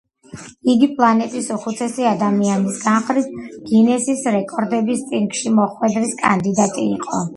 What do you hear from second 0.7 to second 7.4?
იგი პლანეტის უხუცესი ადამიანის განხრით გინესის რეკორდების წიგნში მოხვედრის კანდიდატი იყო.